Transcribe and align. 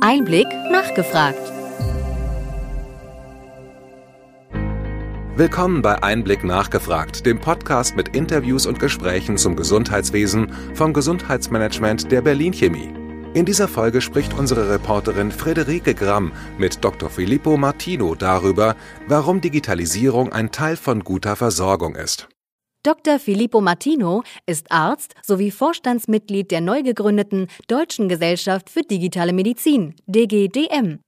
Einblick 0.00 0.46
nachgefragt. 0.70 1.40
Willkommen 5.36 5.80
bei 5.80 6.02
Einblick 6.02 6.44
nachgefragt, 6.44 7.24
dem 7.24 7.40
Podcast 7.40 7.96
mit 7.96 8.14
Interviews 8.14 8.66
und 8.66 8.78
Gesprächen 8.78 9.38
zum 9.38 9.56
Gesundheitswesen 9.56 10.52
vom 10.74 10.92
Gesundheitsmanagement 10.92 12.12
der 12.12 12.20
Berlin 12.20 12.52
Chemie. 12.52 12.92
In 13.32 13.46
dieser 13.46 13.68
Folge 13.68 14.00
spricht 14.02 14.34
unsere 14.34 14.70
Reporterin 14.70 15.32
Friederike 15.32 15.94
Gramm 15.94 16.32
mit 16.58 16.84
Dr. 16.84 17.08
Filippo 17.08 17.56
Martino 17.56 18.14
darüber, 18.14 18.76
warum 19.08 19.40
Digitalisierung 19.40 20.32
ein 20.32 20.52
Teil 20.52 20.76
von 20.76 21.04
guter 21.04 21.36
Versorgung 21.36 21.94
ist. 21.96 22.28
Dr. 22.86 23.18
Filippo 23.18 23.60
Martino 23.60 24.22
ist 24.46 24.70
Arzt 24.70 25.16
sowie 25.20 25.50
Vorstandsmitglied 25.50 26.52
der 26.52 26.60
neu 26.60 26.84
gegründeten 26.84 27.48
Deutschen 27.66 28.08
Gesellschaft 28.08 28.70
für 28.70 28.82
digitale 28.82 29.32
Medizin, 29.32 29.96
DGDM. 30.06 31.00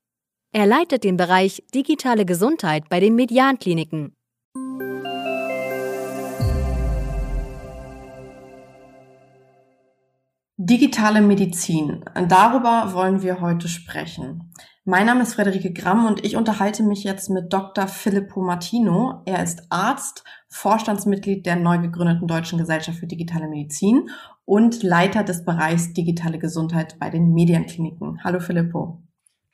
Er 0.51 0.65
leitet 0.65 1.05
den 1.05 1.15
Bereich 1.15 1.63
Digitale 1.73 2.25
Gesundheit 2.25 2.89
bei 2.89 2.99
den 2.99 3.15
Mediankliniken. 3.15 4.11
Digitale 10.57 11.21
Medizin. 11.21 12.03
Darüber 12.27 12.93
wollen 12.93 13.21
wir 13.21 13.39
heute 13.39 13.69
sprechen. 13.69 14.51
Mein 14.85 15.05
Name 15.05 15.23
ist 15.23 15.33
Frederike 15.33 15.73
Gramm 15.73 16.05
und 16.05 16.25
ich 16.25 16.37
unterhalte 16.37 16.83
mich 16.83 17.03
jetzt 17.03 17.29
mit 17.29 17.51
Dr. 17.51 17.87
Filippo 17.87 18.41
Martino. 18.41 19.21
Er 19.25 19.43
ist 19.43 19.63
Arzt, 19.69 20.23
Vorstandsmitglied 20.47 21.45
der 21.45 21.57
neu 21.57 21.79
gegründeten 21.79 22.27
Deutschen 22.27 22.57
Gesellschaft 22.57 22.97
für 22.97 23.05
digitale 23.05 23.49
Medizin 23.49 24.09
und 24.45 24.81
Leiter 24.81 25.23
des 25.23 25.43
Bereichs 25.43 25.91
digitale 25.91 26.39
Gesundheit 26.39 26.97
bei 26.97 27.09
den 27.09 27.33
Medienkliniken. 27.33 28.23
Hallo 28.23 28.39
Filippo. 28.39 29.03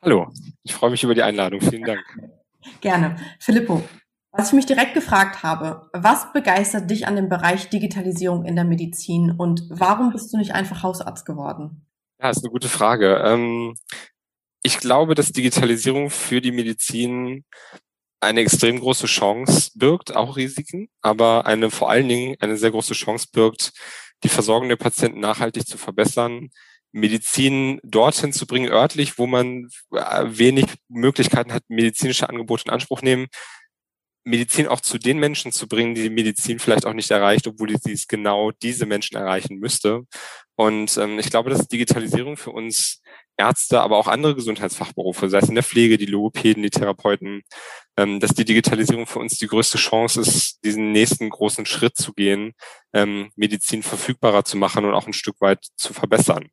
Hallo, 0.03 0.27
ich 0.63 0.73
freue 0.73 0.91
mich 0.91 1.03
über 1.03 1.15
die 1.15 1.23
Einladung. 1.23 1.59
Vielen 1.59 1.83
Dank. 1.83 2.03
Gerne. 2.81 3.15
Filippo, 3.39 3.81
was 4.31 4.49
ich 4.49 4.53
mich 4.53 4.67
direkt 4.67 4.93
gefragt 4.93 5.41
habe, 5.41 5.89
was 5.91 6.31
begeistert 6.33 6.89
dich 6.91 7.07
an 7.07 7.15
dem 7.15 7.29
Bereich 7.29 7.69
Digitalisierung 7.69 8.45
in 8.45 8.55
der 8.55 8.65
Medizin 8.65 9.31
und 9.31 9.63
warum 9.69 10.11
bist 10.11 10.31
du 10.31 10.37
nicht 10.37 10.53
einfach 10.53 10.83
Hausarzt 10.83 11.25
geworden? 11.25 11.87
Ja, 12.21 12.29
ist 12.29 12.43
eine 12.43 12.51
gute 12.51 12.69
Frage. 12.69 13.21
Ich 14.65 14.79
glaube, 14.79 15.13
dass 15.13 15.31
Digitalisierung 15.31 16.09
für 16.09 16.41
die 16.41 16.51
Medizin 16.51 17.45
eine 18.19 18.41
extrem 18.41 18.79
große 18.79 19.05
Chance 19.05 19.69
birgt, 19.75 20.15
auch 20.15 20.37
Risiken, 20.37 20.89
aber 21.03 21.45
eine 21.45 21.69
vor 21.69 21.91
allen 21.91 22.09
Dingen 22.09 22.35
eine 22.39 22.57
sehr 22.57 22.71
große 22.71 22.95
Chance 22.95 23.27
birgt, 23.31 23.73
die 24.23 24.27
Versorgung 24.27 24.67
der 24.67 24.75
Patienten 24.75 25.19
nachhaltig 25.19 25.67
zu 25.67 25.77
verbessern, 25.77 26.49
Medizin 26.91 27.79
dorthin 27.83 28.33
zu 28.33 28.47
bringen, 28.47 28.71
örtlich, 28.71 29.19
wo 29.19 29.27
man 29.27 29.69
äh, 29.91 30.23
wenig 30.25 30.65
Möglichkeiten 30.87 31.53
hat, 31.53 31.61
medizinische 31.67 32.27
Angebote 32.27 32.63
in 32.65 32.71
Anspruch 32.71 33.03
nehmen, 33.03 33.27
Medizin 34.23 34.65
auch 34.65 34.81
zu 34.81 34.97
den 34.97 35.19
Menschen 35.19 35.51
zu 35.51 35.67
bringen, 35.67 35.93
die 35.93 36.01
die 36.01 36.09
Medizin 36.09 36.57
vielleicht 36.57 36.87
auch 36.87 36.93
nicht 36.93 37.11
erreicht, 37.11 37.45
obwohl 37.45 37.69
sie 37.77 37.91
es 37.91 38.07
genau 38.07 38.49
diese 38.49 38.87
Menschen 38.87 39.15
erreichen 39.15 39.59
müsste. 39.59 40.07
Und 40.55 40.97
ähm, 40.97 41.19
ich 41.19 41.29
glaube, 41.29 41.51
dass 41.51 41.67
Digitalisierung 41.67 42.35
für 42.35 42.49
uns 42.49 43.03
Ärzte, 43.37 43.81
aber 43.81 43.97
auch 43.97 44.07
andere 44.07 44.35
Gesundheitsfachberufe, 44.35 45.29
sei 45.29 45.39
es 45.39 45.49
in 45.49 45.55
der 45.55 45.63
Pflege, 45.63 45.97
die 45.97 46.05
Logopäden, 46.05 46.63
die 46.63 46.69
Therapeuten, 46.69 47.43
ähm, 47.97 48.19
dass 48.19 48.31
die 48.31 48.45
Digitalisierung 48.45 49.05
für 49.05 49.19
uns 49.19 49.37
die 49.37 49.47
größte 49.47 49.77
Chance 49.77 50.21
ist, 50.21 50.59
diesen 50.63 50.91
nächsten 50.91 51.29
großen 51.29 51.65
Schritt 51.65 51.97
zu 51.97 52.13
gehen, 52.13 52.53
ähm, 52.93 53.29
Medizin 53.35 53.83
verfügbarer 53.83 54.45
zu 54.45 54.57
machen 54.57 54.85
und 54.85 54.93
auch 54.93 55.07
ein 55.07 55.13
Stück 55.13 55.39
weit 55.41 55.65
zu 55.75 55.93
verbessern. 55.93 56.49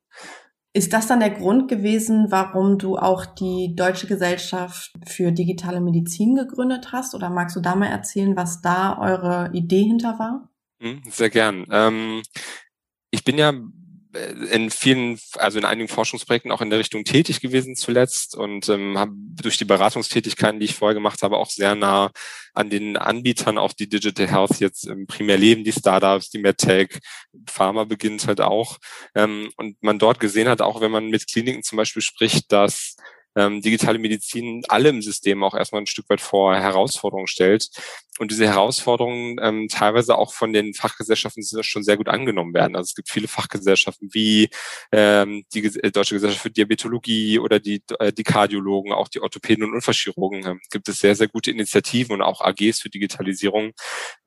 Ist 0.75 0.95
das 0.95 1.07
dann 1.07 1.21
der 1.21 1.31
Grund 1.31 1.69
gewesen, 1.69 2.29
warum 2.31 2.79
du 2.79 2.97
auch 2.97 3.27
die 3.27 3.75
Deutsche 3.77 4.07
Gesellschaft 4.07 4.93
für 5.07 5.31
digitale 5.31 5.83
Medizin 5.83 6.35
gegründet 6.35 6.93
hast? 6.93 7.15
Oder 7.15 7.29
magst 7.29 7.57
du 7.57 7.61
da 7.61 7.77
mal 7.77 7.89
erzählen, 7.89 8.37
was 8.37 8.63
da 8.63 8.99
eure 8.99 9.51
Idee 9.53 9.83
hinter 9.83 10.19
war? 10.19 10.49
Hm, 10.81 11.03
sehr 11.11 11.29
gern. 11.29 11.67
Ähm, 11.71 12.23
ich 13.11 13.23
bin 13.23 13.37
ja 13.37 13.53
in 14.51 14.71
vielen, 14.71 15.19
also 15.37 15.59
in 15.59 15.65
einigen 15.65 15.89
Forschungsprojekten 15.89 16.53
auch 16.53 16.61
in 16.61 16.71
der 16.71 16.79
Richtung 16.79 17.05
tätig 17.05 17.41
gewesen 17.41 17.77
zuletzt 17.77 18.37
und 18.37 18.69
ähm, 18.69 18.99
habe 18.99 19.13
durch 19.15 19.57
die 19.57 19.65
Beratungstätigkeiten, 19.65 20.61
die 20.61 20.67
ich 20.67 20.75
vorher 20.75 20.95
gemacht 20.95 21.23
habe, 21.23 21.39
auch 21.39 21.51
sehr 21.51 21.75
nah 21.75 22.11
an 22.53 22.69
den 22.69 22.97
Anbietern 22.99 23.57
auch 23.57 23.73
die 23.73 23.89
Digital 23.89 24.29
Health 24.29 24.61
jetzt 24.61 24.87
im 24.87 25.07
primär 25.07 25.39
leben, 25.39 25.65
die 25.65 25.73
Startups, 25.73 26.29
die 26.29 26.39
MedTech, 26.39 26.99
Pharma 27.47 27.85
beginnt 27.85 28.27
halt 28.27 28.43
auch. 28.43 28.79
Ähm, 29.15 29.51
und 29.57 29.83
man 29.83 29.99
dort 29.99 30.21
gesehen 30.21 30.49
hat, 30.49 30.61
auch 30.61 30.81
wenn 30.81 30.91
man 30.91 31.09
mit 31.09 31.27
Kliniken 31.27 31.63
zum 31.63 31.77
Beispiel 31.77 32.03
spricht, 32.03 32.53
dass 32.53 32.97
ähm, 33.37 33.61
digitale 33.61 33.99
Medizin 33.99 34.63
alle 34.69 34.91
im 34.91 35.03
System 35.03 35.43
auch 35.43 35.55
erstmal 35.55 35.83
ein 35.83 35.87
Stück 35.87 36.09
weit 36.09 36.21
vor 36.21 36.57
Herausforderungen 36.57 37.29
stellt. 37.29 37.69
Und 38.19 38.31
diese 38.31 38.47
Herausforderungen 38.47 39.39
ähm, 39.41 39.69
teilweise 39.69 40.19
auch 40.19 40.35
von 40.35 40.53
den 40.53 40.75
Fachgesellschaften 40.75 41.43
schon 41.63 41.83
sehr 41.83 41.97
gut 41.97 42.09
angenommen 42.09 42.53
werden. 42.53 42.77
Also 42.77 42.91
es 42.91 42.95
gibt 42.95 43.09
viele 43.11 43.27
Fachgesellschaften 43.27 44.11
wie 44.13 44.51
ähm, 44.93 45.45
die 45.55 45.65
äh, 45.65 45.91
Deutsche 45.91 46.15
Gesellschaft 46.15 46.43
für 46.43 46.51
Diabetologie 46.51 47.39
oder 47.39 47.59
die, 47.59 47.83
äh, 47.99 48.13
die 48.13 48.23
Kardiologen, 48.23 48.93
auch 48.93 49.09
die 49.09 49.21
Orthopäden 49.21 49.65
und 49.65 49.73
Unfallchirurgen. 49.73 50.47
Ähm, 50.47 50.61
gibt 50.71 50.89
es 50.89 50.99
sehr, 50.99 51.17
sehr 51.17 51.29
gute 51.29 51.51
Initiativen 51.51 52.15
und 52.15 52.23
auch 52.23 52.43
AGs 52.43 52.81
für 52.81 52.91
Digitalisierung, 52.91 53.73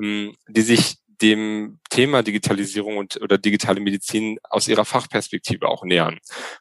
ähm, 0.01 0.35
die 0.47 0.61
sich 0.61 0.97
dem 1.21 1.79
Thema 1.89 2.23
Digitalisierung 2.23 2.97
und 2.97 3.21
oder 3.21 3.37
digitale 3.37 3.79
Medizin 3.79 4.37
aus 4.43 4.67
ihrer 4.67 4.85
Fachperspektive 4.85 5.67
auch 5.67 5.83
nähern 5.83 6.19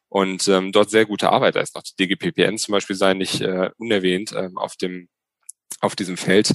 und 0.09 0.47
ähm, 0.49 0.73
dort 0.73 0.91
sehr 0.91 1.07
gute 1.07 1.31
Arbeit. 1.31 1.57
Da 1.57 1.61
ist 1.61 1.75
noch 1.75 1.83
die 1.83 1.97
DGPPN 1.97 2.59
zum 2.59 2.73
Beispiel 2.73 2.97
sei 2.97 3.15
nicht 3.15 3.41
äh, 3.41 3.71
unerwähnt 3.79 4.33
ähm, 4.37 4.59
auf 4.59 4.77
dem 4.77 5.09
auf 5.81 5.97
diesem 5.97 6.17
Feld. 6.17 6.53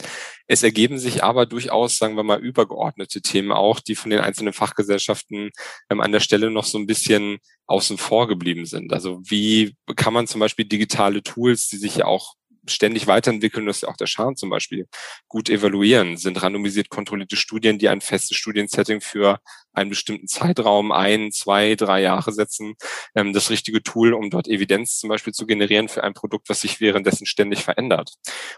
Es 0.48 0.64
ergeben 0.64 0.98
sich 0.98 1.24
aber 1.24 1.46
durchaus, 1.46 1.98
sagen 1.98 2.16
wir 2.16 2.24
mal, 2.24 2.40
übergeordnete 2.40 3.22
Themen 3.22 3.52
auch, 3.52 3.80
die 3.80 3.96
von 3.96 4.10
den 4.10 4.20
einzelnen 4.20 4.54
Fachgesellschaften 4.54 5.52
ähm, 5.90 6.02
an 6.02 6.12
der 6.12 6.20
Stelle 6.20 6.50
noch 6.52 6.66
so 6.66 6.78
ein 6.78 6.88
bisschen 6.88 7.38
außen 7.68 7.98
vor 7.98 8.28
geblieben 8.28 8.66
sind. 8.66 8.92
Also 8.92 9.22
wie 9.24 9.76
kann 9.96 10.14
man 10.14 10.28
zum 10.28 10.40
Beispiel 10.40 10.66
digitale 10.66 11.22
Tools, 11.22 11.68
die 11.68 11.78
sich 11.78 11.98
ja 11.98 12.06
auch 12.06 12.34
ständig 12.68 13.08
weiterentwickeln, 13.08 13.66
dass 13.66 13.84
auch 13.84 13.98
der 13.98 14.08
Schaden 14.08 14.36
zum 14.36 14.50
Beispiel 14.50 14.88
gut 15.28 15.50
evaluieren, 15.50 16.18
sind 16.18 16.42
randomisiert 16.42 16.90
kontrollierte 16.90 17.36
Studien, 17.36 17.80
die 17.80 17.90
ein 17.90 18.02
festes 18.02 18.38
Studiensetting 18.38 19.02
für 19.02 19.40
einen 19.74 19.90
bestimmten 19.90 20.28
Zeitraum, 20.28 20.92
ein, 20.92 21.32
zwei, 21.32 21.76
drei 21.76 22.02
Jahre 22.02 22.32
setzen, 22.32 22.76
ähm, 23.16 23.34
das 23.34 23.50
richtige 23.50 23.82
Tool, 23.82 24.14
um 24.14 24.30
dort 24.30 24.48
Evidenz 24.48 25.00
zum 25.00 25.10
Beispiel 25.10 25.34
zu 25.34 25.46
generieren 25.46 25.88
für 25.88 26.04
ein 26.04 26.14
Produkt, 26.14 26.50
was 26.50 26.62
sich 26.62 26.82
währenddessen 26.82 27.26
ständig 27.26 27.64
verändert. 27.64 28.14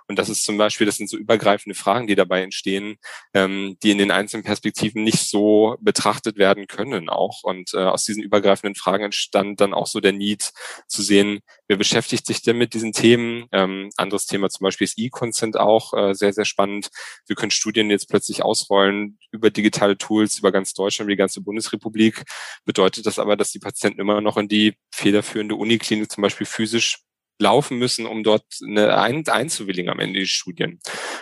Und 0.07 0.17
das 0.17 0.29
ist 0.29 0.43
zum 0.43 0.57
Beispiel, 0.57 0.85
das 0.85 0.97
sind 0.97 1.09
so 1.09 1.17
übergreifende 1.17 1.75
Fragen, 1.75 2.07
die 2.07 2.15
dabei 2.15 2.41
entstehen, 2.41 2.97
ähm, 3.33 3.77
die 3.83 3.91
in 3.91 3.97
den 3.97 4.11
einzelnen 4.11 4.43
Perspektiven 4.43 5.03
nicht 5.03 5.29
so 5.29 5.77
betrachtet 5.79 6.37
werden 6.37 6.67
können 6.67 7.09
auch. 7.09 7.43
Und 7.43 7.73
äh, 7.73 7.77
aus 7.77 8.05
diesen 8.05 8.23
übergreifenden 8.23 8.75
Fragen 8.75 9.05
entstand 9.05 9.61
dann 9.61 9.73
auch 9.73 9.87
so 9.87 9.99
der 9.99 10.13
Need 10.13 10.51
zu 10.87 11.01
sehen, 11.01 11.41
wer 11.67 11.77
beschäftigt 11.77 12.25
sich 12.25 12.41
denn 12.41 12.57
mit 12.57 12.73
diesen 12.73 12.93
Themen? 12.93 13.45
Ähm, 13.51 13.89
anderes 13.97 14.25
Thema 14.25 14.49
zum 14.49 14.65
Beispiel 14.65 14.85
ist 14.85 14.97
E-Consent 14.97 15.57
auch 15.57 15.93
äh, 15.93 16.13
sehr, 16.13 16.33
sehr 16.33 16.45
spannend. 16.45 16.89
Wir 17.27 17.35
können 17.35 17.51
Studien 17.51 17.89
jetzt 17.89 18.09
plötzlich 18.09 18.43
ausrollen 18.43 19.17
über 19.31 19.49
digitale 19.49 19.97
Tools 19.97 20.37
über 20.37 20.51
ganz 20.51 20.73
Deutschland, 20.73 21.07
über 21.07 21.13
die 21.13 21.19
ganze 21.19 21.41
Bundesrepublik. 21.41 22.23
Bedeutet 22.65 23.05
das 23.05 23.19
aber, 23.19 23.35
dass 23.37 23.51
die 23.51 23.59
Patienten 23.59 24.01
immer 24.01 24.21
noch 24.21 24.37
in 24.37 24.47
die 24.47 24.75
federführende 24.93 25.55
Uniklinik 25.55 26.11
zum 26.11 26.21
Beispiel 26.21 26.47
physisch 26.47 26.99
laufen 27.39 27.77
müssen, 27.77 28.05
um 28.05 28.23
dort 28.23 28.45
eine 28.65 28.97
ein, 28.97 29.27
einzuwilligen 29.27 29.89
am 29.89 29.99
Ende 29.99 30.19
die 30.19 30.27
Studien. 30.27 30.79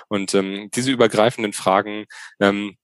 Und 0.09 0.34
ähm, 0.36 0.69
diese 0.75 0.91
übergreifenden 0.91 1.53
Fragen 1.53 2.06
ähm, 2.40 2.75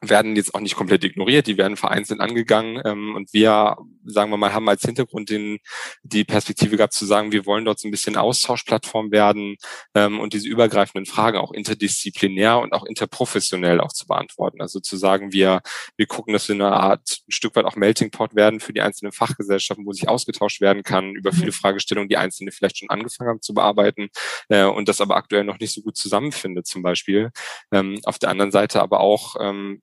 werden 0.00 0.36
jetzt 0.36 0.54
auch 0.54 0.60
nicht 0.60 0.76
komplett 0.76 1.04
ignoriert, 1.04 1.46
die 1.46 1.58
werden 1.58 1.76
vereinzelt 1.76 2.20
angegangen 2.20 2.80
ähm, 2.84 3.14
und 3.14 3.32
wir, 3.34 3.76
sagen 4.04 4.30
wir 4.30 4.38
mal, 4.38 4.54
haben 4.54 4.68
als 4.68 4.82
Hintergrund 4.82 5.28
den, 5.28 5.58
die 6.02 6.24
Perspektive 6.24 6.76
gehabt 6.76 6.94
zu 6.94 7.04
sagen, 7.04 7.32
wir 7.32 7.44
wollen 7.44 7.64
dort 7.64 7.78
so 7.78 7.86
ein 7.86 7.90
bisschen 7.90 8.16
Austauschplattform 8.16 9.10
werden 9.10 9.56
ähm, 9.94 10.18
und 10.18 10.32
diese 10.32 10.48
übergreifenden 10.48 11.04
Fragen 11.04 11.38
auch 11.38 11.52
interdisziplinär 11.52 12.58
und 12.60 12.72
auch 12.72 12.84
interprofessionell 12.84 13.80
auch 13.80 13.92
zu 13.92 14.06
beantworten. 14.06 14.62
Also 14.62 14.80
zu 14.80 14.96
sagen, 14.96 15.32
wir, 15.32 15.60
wir 15.96 16.06
gucken, 16.06 16.32
dass 16.32 16.48
wir 16.48 16.54
eine 16.54 16.72
Art, 16.72 17.20
ein 17.28 17.32
Stück 17.32 17.54
weit 17.56 17.66
auch 17.66 17.76
Melting 17.76 18.10
Pot 18.10 18.34
werden 18.34 18.60
für 18.60 18.72
die 18.72 18.80
einzelnen 18.80 19.12
Fachgesellschaften, 19.12 19.84
wo 19.84 19.92
sich 19.92 20.08
ausgetauscht 20.08 20.62
werden 20.62 20.82
kann 20.82 21.14
über 21.14 21.32
viele 21.32 21.46
mhm. 21.48 21.52
Fragestellungen, 21.52 22.08
die 22.08 22.16
Einzelne 22.16 22.52
vielleicht 22.52 22.78
schon 22.78 22.88
angefangen 22.88 23.28
haben 23.28 23.42
zu 23.42 23.52
bearbeiten 23.52 24.08
äh, 24.48 24.64
und 24.64 24.88
das 24.88 25.00
aber 25.02 25.16
aktuell 25.16 25.44
noch 25.44 25.58
nicht 25.58 25.74
so 25.74 25.82
gut 25.82 25.96
zusammenfindet 25.96 26.66
zum 26.66 26.82
Beispiel. 26.82 27.30
Ähm, 27.70 28.00
auf 28.04 28.18
der 28.18 28.30
anderen 28.30 28.50
Seite 28.50 28.80
aber 28.80 29.00
auch 29.00 29.36
ähm, 29.40 29.80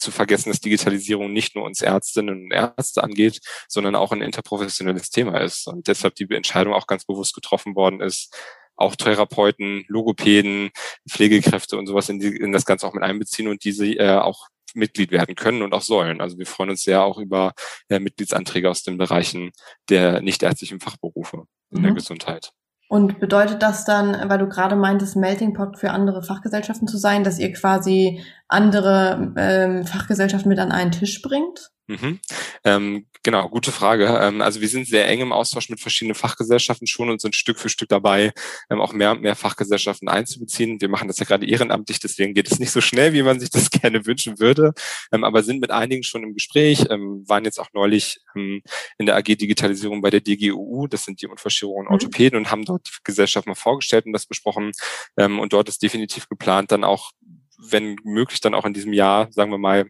zu 0.00 0.10
vergessen, 0.10 0.50
dass 0.50 0.60
Digitalisierung 0.60 1.32
nicht 1.32 1.54
nur 1.54 1.64
uns 1.64 1.82
Ärztinnen 1.82 2.44
und 2.44 2.52
Ärzte 2.52 3.02
angeht, 3.04 3.40
sondern 3.68 3.94
auch 3.94 4.12
ein 4.12 4.22
interprofessionelles 4.22 5.10
Thema 5.10 5.40
ist. 5.40 5.66
Und 5.66 5.88
deshalb 5.88 6.14
die 6.16 6.28
Entscheidung 6.34 6.74
auch 6.74 6.86
ganz 6.86 7.04
bewusst 7.04 7.34
getroffen 7.34 7.74
worden 7.76 8.00
ist, 8.00 8.34
auch 8.76 8.96
Therapeuten, 8.96 9.84
Logopäden, 9.88 10.70
Pflegekräfte 11.08 11.76
und 11.76 11.86
sowas 11.86 12.08
in, 12.08 12.18
die, 12.18 12.34
in 12.34 12.52
das 12.52 12.64
Ganze 12.64 12.86
auch 12.86 12.94
mit 12.94 13.02
einbeziehen 13.02 13.48
und 13.48 13.62
diese 13.64 13.86
äh, 13.86 14.16
auch 14.16 14.48
Mitglied 14.74 15.10
werden 15.10 15.34
können 15.34 15.62
und 15.62 15.74
auch 15.74 15.82
sollen. 15.82 16.20
Also 16.20 16.38
wir 16.38 16.46
freuen 16.46 16.70
uns 16.70 16.82
sehr 16.82 17.02
auch 17.02 17.18
über 17.18 17.52
äh, 17.88 17.98
Mitgliedsanträge 17.98 18.70
aus 18.70 18.82
den 18.82 18.98
Bereichen 18.98 19.50
der 19.88 20.22
nichtärztlichen 20.22 20.80
Fachberufe. 20.80 21.44
in 21.70 21.80
mhm. 21.80 21.84
der 21.84 21.92
Gesundheit. 21.94 22.52
Und 22.88 23.20
bedeutet 23.20 23.62
das 23.62 23.84
dann, 23.84 24.28
weil 24.28 24.38
du 24.38 24.48
gerade 24.48 24.74
meintest, 24.74 25.14
Melting 25.14 25.54
Pot 25.54 25.78
für 25.78 25.90
andere 25.90 26.24
Fachgesellschaften 26.24 26.88
zu 26.88 26.98
sein, 26.98 27.22
dass 27.22 27.38
ihr 27.38 27.52
quasi 27.52 28.20
andere 28.50 29.32
ähm, 29.36 29.86
Fachgesellschaften 29.86 30.48
mit 30.48 30.58
an 30.58 30.72
einen 30.72 30.92
Tisch 30.92 31.22
bringt? 31.22 31.70
Mhm. 31.90 32.20
Ähm, 32.62 33.06
genau, 33.24 33.48
gute 33.48 33.72
Frage. 33.72 34.06
Ähm, 34.06 34.42
also 34.42 34.60
wir 34.60 34.68
sind 34.68 34.86
sehr 34.86 35.08
eng 35.08 35.20
im 35.20 35.32
Austausch 35.32 35.68
mit 35.70 35.80
verschiedenen 35.80 36.14
Fachgesellschaften 36.14 36.86
schon 36.86 37.10
und 37.10 37.20
sind 37.20 37.34
Stück 37.34 37.58
für 37.58 37.68
Stück 37.68 37.88
dabei, 37.88 38.32
ähm, 38.70 38.80
auch 38.80 38.92
mehr 38.92 39.10
und 39.10 39.22
mehr 39.22 39.34
Fachgesellschaften 39.34 40.08
einzubeziehen. 40.08 40.80
Wir 40.80 40.88
machen 40.88 41.08
das 41.08 41.18
ja 41.18 41.26
gerade 41.26 41.46
ehrenamtlich, 41.46 41.98
deswegen 41.98 42.32
geht 42.32 42.50
es 42.50 42.60
nicht 42.60 42.70
so 42.70 42.80
schnell, 42.80 43.12
wie 43.12 43.24
man 43.24 43.40
sich 43.40 43.50
das 43.50 43.70
gerne 43.70 44.06
wünschen 44.06 44.38
würde, 44.38 44.72
ähm, 45.10 45.24
aber 45.24 45.42
sind 45.42 45.60
mit 45.60 45.72
einigen 45.72 46.04
schon 46.04 46.22
im 46.22 46.34
Gespräch, 46.34 46.86
ähm, 46.90 47.24
waren 47.26 47.44
jetzt 47.44 47.58
auch 47.58 47.70
neulich 47.72 48.20
ähm, 48.36 48.62
in 48.98 49.06
der 49.06 49.16
AG 49.16 49.24
Digitalisierung 49.24 50.00
bei 50.00 50.10
der 50.10 50.20
DGUU, 50.20 50.86
das 50.86 51.04
sind 51.04 51.20
die 51.22 51.26
Unfallchirurgen 51.26 51.88
und 51.88 51.90
mhm. 51.90 51.94
Orthopäden 51.94 52.38
und 52.38 52.52
haben 52.52 52.64
dort 52.64 52.86
die 52.86 52.92
Gesellschaft 53.02 53.48
mal 53.48 53.56
vorgestellt 53.56 54.06
und 54.06 54.12
das 54.12 54.26
besprochen. 54.26 54.70
und 55.16 55.52
dort 55.52 55.68
ist 55.68 55.82
definitiv 55.82 56.28
geplant, 56.28 56.70
dann 56.70 56.84
auch 56.84 57.10
wenn 57.60 57.96
möglich 58.04 58.40
dann 58.40 58.54
auch 58.54 58.64
in 58.64 58.74
diesem 58.74 58.92
Jahr, 58.92 59.30
sagen 59.32 59.50
wir 59.50 59.58
mal, 59.58 59.86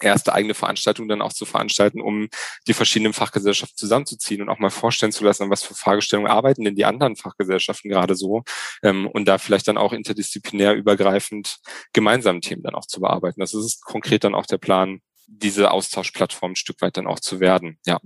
erste 0.00 0.32
eigene 0.32 0.54
Veranstaltung 0.54 1.08
dann 1.08 1.22
auch 1.22 1.32
zu 1.32 1.44
veranstalten, 1.44 2.00
um 2.00 2.28
die 2.66 2.74
verschiedenen 2.74 3.12
Fachgesellschaften 3.12 3.76
zusammenzuziehen 3.76 4.42
und 4.42 4.48
auch 4.48 4.58
mal 4.58 4.70
vorstellen 4.70 5.12
zu 5.12 5.24
lassen, 5.24 5.44
an 5.44 5.50
was 5.50 5.62
für 5.62 5.74
Fragestellungen 5.74 6.30
arbeiten 6.30 6.64
denn 6.64 6.76
die 6.76 6.84
anderen 6.84 7.16
Fachgesellschaften 7.16 7.90
gerade 7.90 8.14
so 8.14 8.44
ähm, 8.82 9.08
und 9.08 9.26
da 9.26 9.38
vielleicht 9.38 9.68
dann 9.68 9.78
auch 9.78 9.92
interdisziplinär 9.92 10.74
übergreifend 10.74 11.58
gemeinsame 11.92 12.40
Themen 12.40 12.62
dann 12.62 12.74
auch 12.74 12.86
zu 12.86 13.00
bearbeiten. 13.00 13.40
Das 13.40 13.54
ist 13.54 13.84
konkret 13.84 14.24
dann 14.24 14.34
auch 14.34 14.46
der 14.46 14.58
Plan, 14.58 15.00
diese 15.26 15.70
Austauschplattform 15.70 16.52
ein 16.52 16.56
Stück 16.56 16.80
weit 16.80 16.96
dann 16.96 17.06
auch 17.06 17.20
zu 17.20 17.40
werden. 17.40 17.78
Ja. 17.84 17.98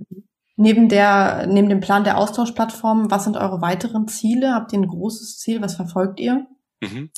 Neben 0.57 0.89
der, 0.89 1.47
neben 1.47 1.69
dem 1.69 1.81
Plan 1.81 2.05
der 2.05 2.19
Austauschplattform, 2.19 3.11
was 3.11 3.25
sind 3.25 3.37
eure 3.37 3.61
weiteren 3.61 4.07
Ziele? 4.09 4.55
Habt 4.55 4.73
ihr 4.73 4.81
ein 4.81 4.87
großes 4.87 5.39
Ziel? 5.39 5.63
Was 5.63 5.77
verfolgt 5.77 6.21
ihr? 6.21 6.47
Mhm. 6.81 7.11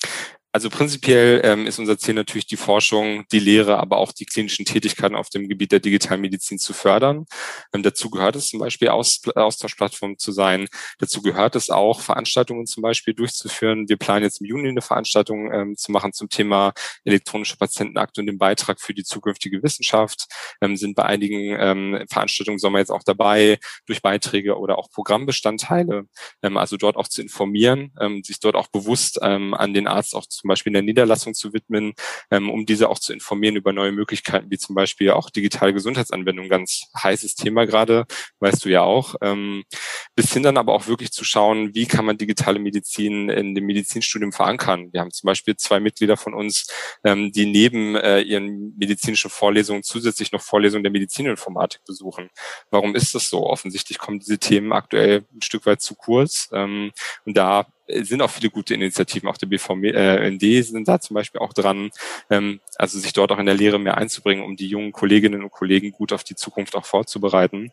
Also 0.55 0.71
prinzipiell 0.71 1.41
ähm, 1.43 1.67
ist 1.67 1.81
unser 1.81 1.99
Ziel 1.99 2.15
natürlich 2.15 2.47
die 2.47 2.57
Forschung, 2.57 3.25
die 3.33 3.41
Lehre, 3.41 3.81
aber 3.81 3.97
auch 3.97 4.13
die 4.13 4.25
klinischen 4.25 4.65
Tätigkeiten 4.65 5.17
auf 5.17 5.29
dem 5.29 5.49
Gebiet 5.49 5.73
der 5.73 5.81
Digitalmedizin 5.81 6.61
zu 6.61 6.73
fördern. 6.73 7.27
Ähm, 7.73 7.83
dazu 7.83 8.09
gehört 8.09 8.37
es 8.37 8.51
zum 8.51 8.61
Beispiel 8.61 8.87
Aus 8.91 9.21
Austauschplattform 9.35 10.17
zu 10.17 10.31
sein. 10.31 10.69
Dazu 11.01 11.23
gehört 11.23 11.57
es 11.57 11.71
auch 11.71 12.01
Veranstaltungen 12.01 12.67
zum 12.67 12.85
Beispiel 12.85 13.15
durchzuführen. 13.15 13.89
Wir 13.89 13.97
planen 13.97 14.23
jetzt 14.23 14.43
im 14.43 14.47
Juni 14.47 14.69
eine 14.69 14.81
Veranstaltung 14.81 15.53
ähm, 15.53 15.77
zu 15.77 15.91
machen 15.91 16.13
zum 16.13 16.29
Thema 16.29 16.73
elektronische 17.03 17.57
Patientenakte 17.57 18.21
und 18.21 18.29
den 18.29 18.39
Beitrag 18.39 18.81
für 18.81 18.95
die 18.95 19.03
zukünftige 19.03 19.61
Wissenschaft. 19.61 20.27
Ähm, 20.61 20.77
sind 20.77 20.95
bei 20.95 21.03
einigen 21.03 21.57
ähm, 21.59 22.05
Veranstaltungen 22.09 22.61
Sommer 22.61 22.79
jetzt 22.79 22.93
auch 22.93 23.03
dabei 23.03 23.59
durch 23.87 24.03
Beiträge 24.03 24.57
oder 24.57 24.79
auch 24.79 24.89
Programmbestandteile. 24.89 26.07
Ähm, 26.45 26.57
also 26.57 26.77
dort 26.77 26.97
auch 26.97 27.09
zu 27.09 27.23
informieren, 27.23 27.93
ähm, 28.01 28.23
sich 28.23 28.39
dort 28.39 28.55
auch 28.55 28.69
bewusst 28.69 29.19
ähm, 29.21 29.53
an 29.53 29.75
den 29.75 29.89
Arzt 29.89 30.15
auch 30.15 30.27
zu 30.27 30.44
zum 30.45 30.51
Beispiel 30.51 30.71
in 30.71 30.75
der 30.75 30.83
Niederlassung 30.83 31.33
zu 31.33 31.55
widmen, 31.55 31.95
ähm, 32.31 32.51
um 32.51 32.67
diese 32.67 32.91
auch 32.91 32.99
zu 32.99 33.15
informieren 33.15 33.57
über 33.57 33.73
neue 33.73 33.93
Möglichkeiten, 33.93 34.51
wie 34.51 34.59
zum 34.59 34.75
Beispiel 34.75 35.11
auch 35.13 35.31
digitale 35.31 35.73
Gesundheitsanwendungen, 35.73 36.51
ganz 36.51 36.83
heißes 37.03 37.35
Thema 37.35 37.65
gerade, 37.65 38.05
weißt 38.41 38.63
du 38.63 38.69
ja 38.69 38.83
auch, 38.83 39.15
ähm, 39.23 39.65
bis 40.15 40.35
hin 40.35 40.43
dann 40.43 40.59
aber 40.59 40.75
auch 40.75 40.87
wirklich 40.87 41.13
zu 41.13 41.25
schauen, 41.25 41.75
wie 41.75 41.87
kann 41.87 42.05
man 42.05 42.19
digitale 42.19 42.59
Medizin 42.59 43.31
in 43.31 43.55
dem 43.55 43.65
Medizinstudium 43.65 44.33
verankern. 44.33 44.93
Wir 44.93 45.01
haben 45.01 45.13
zum 45.13 45.29
Beispiel 45.29 45.57
zwei 45.57 45.81
Mitglieder 45.81 46.19
von 46.19 46.35
uns, 46.35 46.67
ähm, 47.05 47.33
die 47.33 47.47
neben 47.47 47.97
äh, 47.97 48.21
ihren 48.21 48.77
medizinischen 48.77 49.31
Vorlesungen 49.31 49.83
zusätzlich 49.83 50.31
noch 50.31 50.43
Vorlesungen 50.43 50.85
der 50.85 50.93
Medizininformatik 50.93 51.83
besuchen. 51.87 52.29
Warum 52.71 52.95
ist 52.95 53.15
das 53.15 53.31
so? 53.31 53.47
Offensichtlich 53.47 53.97
kommen 53.97 54.21
diese 54.21 54.37
Themen 54.37 54.75
aktuell 54.75 55.25
ein 55.35 55.41
Stück 55.41 55.65
weit 55.65 55.81
zu 55.81 55.95
kurz. 55.95 56.51
Ähm, 56.53 56.93
und 57.25 57.35
da 57.35 57.67
sind 57.87 58.23
auch 58.23 58.31
viele 58.31 58.51
gute 58.51 58.75
Initiativen, 58.75 59.29
auch 59.29 59.37
der 59.37 59.47
BVND 59.47 60.43
äh, 60.43 60.63
sind 60.63 60.89
da 60.89 61.01
zum 61.01 61.15
Beispiel 61.15 61.41
auch 61.41 61.53
dran, 61.53 61.91
ähm, 62.31 62.61
also 62.77 62.99
sich 62.99 63.13
dort 63.13 63.33
auch 63.33 63.39
in 63.39 63.47
der 63.47 63.55
Lehre 63.55 63.79
mehr 63.79 63.99
einzubringen, 63.99 64.45
um 64.45 64.57
die 64.57 64.69
jungen 64.69 64.93
Kolleginnen 64.93 65.43
und 65.43 65.51
Kollegen 65.51 65.93
gut 65.93 66.13
auf 66.13 66.25
die 66.25 66.35
Zukunft 66.35 66.77
auch 66.77 66.87
vorzubereiten. 66.87 67.71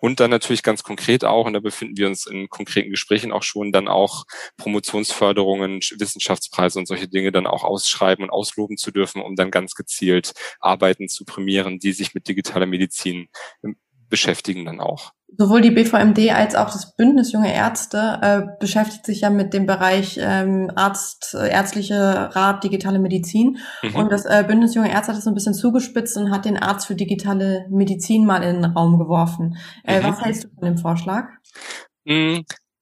Und 0.00 0.20
dann 0.20 0.30
natürlich 0.30 0.62
ganz 0.62 0.82
konkret 0.82 1.24
auch, 1.24 1.46
und 1.46 1.54
da 1.54 1.60
befinden 1.60 1.96
wir 1.96 2.06
uns 2.08 2.26
in 2.26 2.50
konkreten 2.50 2.90
Gesprächen 2.90 3.32
auch 3.32 3.42
schon, 3.42 3.72
dann 3.72 3.88
auch 3.88 4.24
Promotionsförderungen, 4.58 5.80
Wissenschaftspreise 5.80 6.78
und 6.78 6.86
solche 6.86 7.08
Dinge 7.08 7.32
dann 7.32 7.46
auch 7.46 7.64
ausschreiben 7.64 8.22
und 8.22 8.30
ausloben 8.30 8.76
zu 8.76 8.90
dürfen, 8.90 9.22
um 9.22 9.34
dann 9.34 9.50
ganz 9.50 9.74
gezielt 9.74 10.34
Arbeiten 10.60 11.08
zu 11.08 11.24
prämieren, 11.24 11.78
die 11.78 11.92
sich 11.92 12.12
mit 12.12 12.28
digitaler 12.28 12.66
Medizin 12.66 13.28
ähm, 13.62 13.78
beschäftigen 14.10 14.66
dann 14.66 14.80
auch 14.80 15.12
sowohl 15.36 15.60
die 15.60 15.70
BVMD 15.70 16.30
als 16.32 16.54
auch 16.54 16.70
das 16.70 16.96
Bündnis 16.96 17.32
Junge 17.32 17.52
Ärzte 17.52 18.18
äh, 18.22 18.42
beschäftigt 18.60 19.06
sich 19.06 19.22
ja 19.22 19.30
mit 19.30 19.52
dem 19.52 19.66
Bereich 19.66 20.18
ähm, 20.20 20.70
Arzt, 20.74 21.34
äh, 21.34 21.48
ärztliche 21.48 22.30
Rat, 22.34 22.64
digitale 22.64 22.98
Medizin. 22.98 23.58
Mhm. 23.82 23.96
Und 23.96 24.12
das 24.12 24.24
äh, 24.24 24.44
Bündnis 24.46 24.74
Junge 24.74 24.92
Ärzte 24.92 25.08
hat 25.08 25.16
das 25.16 25.24
so 25.24 25.30
ein 25.30 25.34
bisschen 25.34 25.54
zugespitzt 25.54 26.16
und 26.16 26.30
hat 26.30 26.44
den 26.44 26.56
Arzt 26.56 26.86
für 26.86 26.94
digitale 26.94 27.66
Medizin 27.70 28.26
mal 28.26 28.42
in 28.42 28.62
den 28.62 28.72
Raum 28.72 28.98
geworfen. 28.98 29.56
Äh, 29.84 30.00
mhm. 30.00 30.04
Was 30.04 30.24
hältst 30.24 30.44
du 30.44 30.48
von 30.48 30.64
dem 30.64 30.78
Vorschlag? 30.78 31.24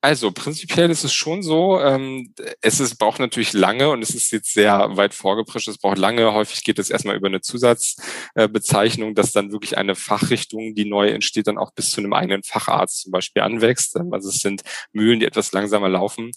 Also 0.04 0.32
prinzipiell 0.32 0.90
ist 0.90 1.04
es 1.04 1.12
schon 1.12 1.44
so, 1.44 1.81
ähm, 1.81 2.34
es 2.60 2.81
ist, 2.81 2.96
braucht 2.96 3.20
natürlich 3.20 3.52
lange 3.52 3.88
und 3.88 4.02
es 4.02 4.10
ist 4.10 4.32
jetzt 4.32 4.52
sehr 4.52 4.96
weit 4.96 5.14
vorgeprescht, 5.14 5.69
es 5.69 5.78
braucht 5.78 5.96
lange. 5.96 6.32
Häufig 6.32 6.64
geht 6.64 6.81
es 6.81 6.90
erstmal 6.90 7.14
über 7.14 7.28
eine 7.28 7.40
Zusatzbezeichnung, 7.40 9.10
äh, 9.12 9.14
dass 9.14 9.31
dann 9.31 9.52
wirklich 9.52 9.78
eine 9.78 9.94
Fachrichtung, 9.94 10.75
die 10.75 10.87
neu 10.87 11.10
entsteht, 11.10 11.46
dann 11.46 11.56
auch 11.56 11.70
bis 11.72 11.93
zu 11.93 12.00
einem 12.00 12.14
eigenen 12.14 12.43
Facharzt 12.43 13.02
zum 13.02 13.12
Beispiel 13.12 13.43
anwächst. 13.43 13.96
Also 14.10 14.31
es 14.31 14.40
sind 14.40 14.62
Mühlen, 14.93 15.20
die 15.20 15.26
etwas 15.26 15.52
langsamer 15.52 15.88
laufen. 15.88 16.32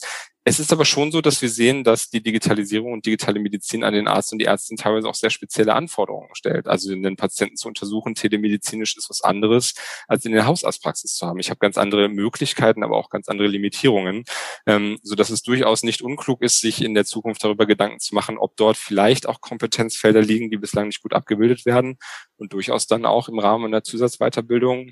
Es 0.47 0.59
ist 0.59 0.71
aber 0.71 0.86
schon 0.86 1.12
so, 1.12 1.21
dass 1.21 1.42
wir 1.42 1.50
sehen, 1.50 1.83
dass 1.83 2.12
die 2.12 2.21
Digitalisierung 2.21 2.94
und 2.94 3.03
digitale 3.07 3.39
Medizin 3.39 3.83
an 3.83 3.95
den 3.95 4.07
Arzt 4.07 4.31
und 4.31 4.38
die 4.38 4.45
Ärztin 4.45 4.77
teilweise 4.77 5.09
auch 5.09 5.15
sehr 5.15 5.31
spezielle 5.31 5.74
Anforderungen 5.74 6.36
stellt. 6.36 6.68
Also 6.68 6.94
den 6.94 7.15
Patienten 7.15 7.56
zu 7.56 7.68
untersuchen, 7.68 8.13
telemedizinisch 8.13 8.95
ist 8.95 9.09
was 9.09 9.21
anderes, 9.21 9.74
als 10.07 10.24
in 10.24 10.33
der 10.33 10.45
Hausarztpraxis 10.45 11.15
zu 11.15 11.25
haben. 11.25 11.39
Ich 11.39 11.50
habe 11.50 11.57
ganz 11.57 11.80
andere 11.80 12.09
Möglichkeiten, 12.09 12.83
aber 12.83 12.95
auch 12.95 13.09
ganz 13.09 13.27
andere 13.27 13.47
Limitierungen, 13.47 14.24
ähm, 14.68 15.00
so 15.01 15.15
dass 15.15 15.31
es 15.31 15.42
durchaus 15.42 15.81
nicht 15.81 16.03
unklug 16.03 16.44
ist, 16.44 16.62
sich 16.62 16.83
in 16.83 16.94
der 16.94 17.06
Zukunft 17.06 17.44
darüber 17.44 17.65
Gedanken 17.65 18.00
zu 18.00 18.13
machen, 18.13 18.38
ob 18.38 18.56
dort 18.56 18.77
vielleicht 18.77 19.27
auch 19.27 19.42
Kompetenzfelder 19.42 20.21
liegen, 20.21 20.51
die 20.51 20.57
bislang 20.57 20.86
nicht 20.86 21.01
gut 21.01 21.13
abgebildet 21.13 21.65
werden 21.65 21.97
und 22.38 22.53
durchaus 22.53 22.86
dann 22.86 23.06
auch 23.06 23.30
im 23.30 23.39
Rahmen 23.39 23.65
einer 23.65 23.83
Zusatzweiterbildung 23.83 24.92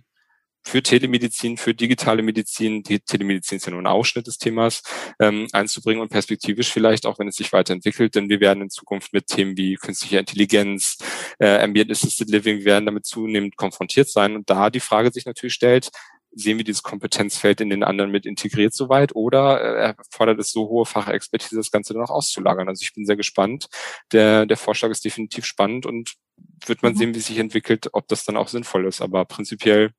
für 0.66 0.82
Telemedizin, 0.82 1.58
für 1.58 1.74
digitale 1.74 2.24
Medizin, 2.24 2.84
die 2.84 3.00
Telemedizin 3.00 3.58
ist 3.58 3.66
ja 3.66 3.72
nur 3.72 3.82
ein 3.82 3.88
Ausschnitt 3.88 4.28
des 4.28 4.38
Themas, 4.38 4.84
ähm, 5.20 5.48
einzubringen 5.52 6.02
und 6.02 6.10
perspektivisch 6.10 6.72
vielleicht 6.72 7.06
auch, 7.06 7.20
wenn 7.20 7.28
es 7.28 7.36
sich 7.36 7.52
weiterentwickelt, 7.54 8.16
denn 8.16 8.30
wir 8.30 8.40
werden 8.40 8.64
in 8.64 8.70
Zukunft 8.70 9.14
mit 9.14 9.28
Themen 9.28 9.58
wie 9.58 9.76
künstliche 9.76 10.20
Intelligenz, 10.20 10.98
äh, 11.40 11.60
Ambient 11.60 11.92
Assisted 11.92 12.30
Living, 12.30 12.60
wir 12.60 12.66
werden 12.66 12.86
damit 12.86 13.06
zunehmend 13.06 13.58
konfrontiert 13.58 14.10
sein 14.10 14.36
und 14.36 14.50
da 14.50 14.70
die 14.70 14.80
Frage 14.80 15.12
sich 15.12 15.26
natürlich 15.26 15.54
stellt, 15.54 15.90
sehen 16.36 16.58
wir 16.58 16.66
dieses 16.66 16.84
Kompetenzfeld 16.84 17.62
in 17.62 17.70
den 17.70 17.84
anderen 17.84 18.12
mit 18.12 18.26
integriert 18.26 18.74
soweit 18.74 19.16
oder 19.16 19.62
äh, 19.62 19.94
erfordert 19.98 20.40
es 20.40 20.52
so 20.52 20.68
hohe 20.68 20.86
Fachexpertise, 20.86 21.56
das 21.56 21.72
Ganze 21.72 21.94
dann 21.94 22.04
auch 22.04 22.10
auszulagern? 22.10 22.68
Also 22.68 22.82
ich 22.82 22.94
bin 22.94 23.06
sehr 23.06 23.16
gespannt. 23.16 23.68
Der, 24.12 24.46
der 24.46 24.58
Vorschlag 24.58 24.90
ist 24.90 25.06
definitiv 25.06 25.46
spannend 25.46 25.86
und 25.86 26.16
wird 26.66 26.82
man 26.82 26.94
mhm. 26.94 26.98
sehen, 26.98 27.16
wie 27.16 27.20
sich 27.20 27.38
entwickelt, 27.38 27.90
ob 27.94 28.08
das 28.08 28.26
dann 28.26 28.38
auch 28.38 28.48
sinnvoll 28.48 28.88
ist. 28.88 29.02
Aber 29.02 29.26
prinzipiell 29.26 29.92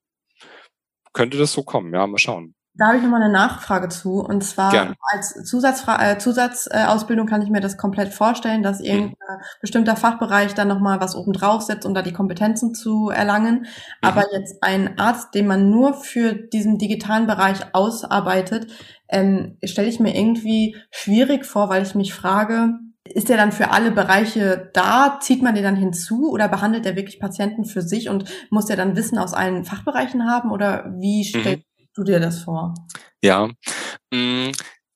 könnte 1.14 1.38
das 1.38 1.52
so 1.52 1.62
kommen. 1.62 1.94
Ja, 1.94 2.06
mal 2.06 2.18
schauen. 2.18 2.54
Da 2.76 2.88
habe 2.88 2.96
ich 2.96 3.04
nochmal 3.04 3.22
eine 3.22 3.32
Nachfrage 3.32 3.88
zu. 3.88 4.18
Und 4.18 4.42
zwar 4.42 4.72
Gern. 4.72 4.94
als 5.12 5.32
Zusatzfra 5.44 6.10
äh, 6.10 6.18
Zusatzausbildung 6.18 7.26
kann 7.28 7.40
ich 7.40 7.48
mir 7.48 7.60
das 7.60 7.76
komplett 7.76 8.12
vorstellen, 8.12 8.64
dass 8.64 8.80
mhm. 8.80 8.84
irgendein 8.86 9.36
mhm. 9.36 9.42
bestimmter 9.60 9.94
Fachbereich 9.94 10.54
dann 10.54 10.66
nochmal 10.66 11.00
was 11.00 11.14
oben 11.14 11.32
drauf 11.32 11.62
setzt, 11.62 11.86
um 11.86 11.94
da 11.94 12.02
die 12.02 12.12
Kompetenzen 12.12 12.74
zu 12.74 13.10
erlangen. 13.10 13.60
Mhm. 13.60 13.66
Aber 14.00 14.24
jetzt 14.32 14.56
ein 14.62 14.98
Arzt, 14.98 15.34
den 15.34 15.46
man 15.46 15.70
nur 15.70 15.94
für 15.94 16.34
diesen 16.34 16.78
digitalen 16.78 17.28
Bereich 17.28 17.60
ausarbeitet, 17.72 18.72
ähm, 19.08 19.56
stelle 19.62 19.88
ich 19.88 20.00
mir 20.00 20.16
irgendwie 20.16 20.76
schwierig 20.90 21.46
vor, 21.46 21.68
weil 21.68 21.84
ich 21.84 21.94
mich 21.94 22.12
frage, 22.12 22.80
ist 23.08 23.28
der 23.28 23.36
dann 23.36 23.52
für 23.52 23.70
alle 23.70 23.90
Bereiche 23.90 24.70
da? 24.72 25.18
Zieht 25.20 25.42
man 25.42 25.54
den 25.54 25.64
dann 25.64 25.76
hinzu 25.76 26.30
oder 26.30 26.48
behandelt 26.48 26.86
er 26.86 26.96
wirklich 26.96 27.20
Patienten 27.20 27.64
für 27.64 27.82
sich 27.82 28.08
und 28.08 28.24
muss 28.50 28.66
der 28.66 28.76
dann 28.76 28.96
Wissen 28.96 29.18
aus 29.18 29.34
allen 29.34 29.64
Fachbereichen 29.64 30.26
haben 30.26 30.50
oder 30.50 30.92
wie 30.98 31.24
stellst 31.24 31.66
mhm. 31.78 31.88
du 31.94 32.04
dir 32.04 32.20
das 32.20 32.42
vor? 32.42 32.74
Ja, 33.22 33.48
mm, 34.12 34.52